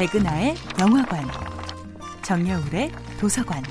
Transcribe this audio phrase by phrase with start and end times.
[0.00, 1.28] 백은하의 영화관,
[2.22, 3.62] 정여울의 도서관.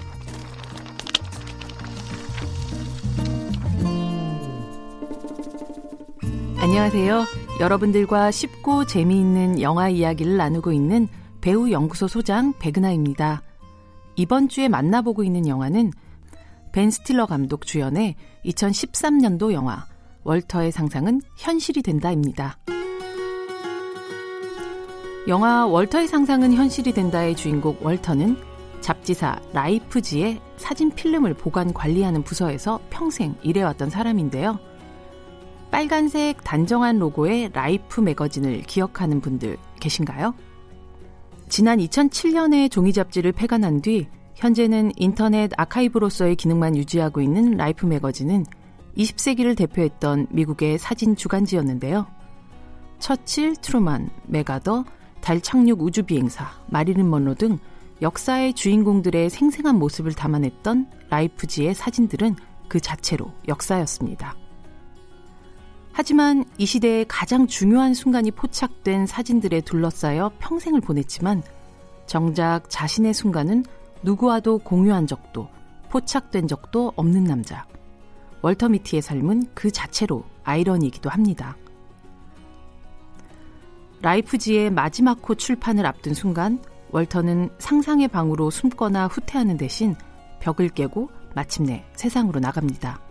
[6.60, 7.26] 안녕하세요.
[7.60, 11.08] 여러분들과 쉽고 재미있는 영화 이야기를 나누고 있는
[11.42, 13.42] 배우 연구소 소장 백은하입니다.
[14.16, 15.92] 이번 주에 만나보고 있는 영화는
[16.72, 18.16] 벤 스틸러 감독 주연의
[18.46, 19.88] 2013년도 영화
[20.26, 22.60] 월터의 상상은 현실이 된다입니다.
[25.30, 28.36] 영화 월터의 상상은 현실이 된다의 주인공 월터는
[28.82, 34.58] 잡지사 라이프지의 사진 필름을 보관 관리하는 부서에서 평생 일해왔던 사람인데요.
[35.70, 40.34] 빨간색 단정한 로고의 라이프 매거진을 기억하는 분들 계신가요?
[41.48, 48.48] 지난 2007년에 종이 잡지를 폐간한 뒤 현재는 인터넷 아카이브로서의 기능만 유지하고 있는 라이프 매거진은
[48.98, 52.08] 20세기를 대표했던 미국의 사진 주간지였는데요.
[52.98, 54.86] 처칠, 트루만, 메가더,
[55.22, 57.60] 달 착륙 우주 비행사, 마리린 먼로 등
[58.02, 62.36] 역사의 주인공들의 생생한 모습을 담아냈던 라이프지의 사진들은
[62.68, 64.36] 그 자체로 역사였습니다.
[65.92, 71.44] 하지만 이 시대의 가장 중요한 순간이 포착된 사진들에 둘러싸여 평생을 보냈지만
[72.06, 73.66] 정작 자신의 순간은
[74.04, 75.50] 누구와도 공유한 적도
[75.90, 77.66] 포착된 적도 없는 남자.
[78.42, 81.58] 월터 미티의 삶은 그 자체로 아이러니이기도 합니다.
[84.02, 86.60] 라이프지의 마지막 호 출판을 앞둔 순간
[86.92, 89.96] 월터는 상상의 방으로 숨거나 후퇴하는 대신
[90.40, 93.02] 벽을 깨고 마침내 세상으로 나갑니다.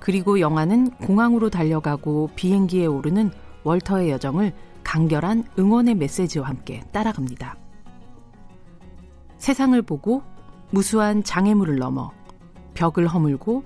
[0.00, 3.30] 그리고 영화는 공항으로 달려가고 비행기에 오르는
[3.64, 7.56] 월터의 여정을 간결한 응원의 메시지와 함께 따라갑니다.
[9.38, 10.22] 세상을 보고
[10.70, 12.10] 무수한 장애물을 넘어
[12.74, 13.64] 벽을 허물고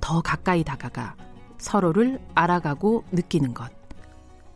[0.00, 1.16] 더 가까이 다가가
[1.56, 3.70] 서로를 알아가고 느끼는 것.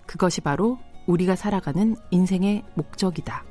[0.07, 3.45] 그것이 바로 우리가 살아가는 인생의 목적이다.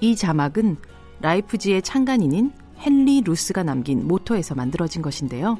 [0.00, 0.76] 이 자막은
[1.20, 5.58] 라이프지의 창간인인 헨리 루스가 남긴 모토에서 만들어진 것인데요.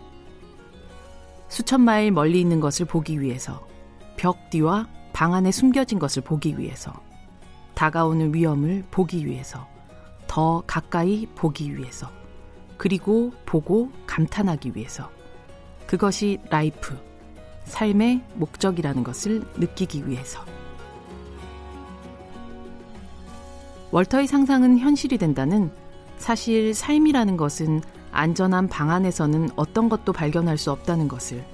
[1.48, 3.66] 수천 마일 멀리 있는 것을 보기 위해서,
[4.16, 6.92] 벽 뒤와 방 안에 숨겨진 것을 보기 위해서,
[7.74, 9.66] 다가오는 위험을 보기 위해서,
[10.26, 12.10] 더 가까이 보기 위해서,
[12.78, 15.10] 그리고 보고 감탄하기 위해서.
[15.86, 16.96] 그것이 라이프,
[17.64, 20.44] 삶의 목적이라는 것을 느끼기 위해서.
[23.92, 25.70] 월터의 상상은 현실이 된다는
[26.18, 27.80] 사실 삶이라는 것은
[28.12, 31.44] 안전한 방 안에서는 어떤 것도 발견할 수 없다는 것을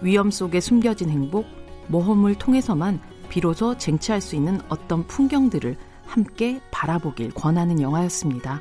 [0.00, 1.46] 위험 속에 숨겨진 행복,
[1.88, 5.76] 모험을 통해서만 비로소 쟁취할 수 있는 어떤 풍경들을
[6.06, 8.60] 함께 바라보길 권하는 영화였습니다.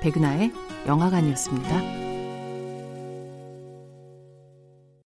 [0.00, 0.52] 백은하의
[0.86, 2.07] 영화관이었습니다.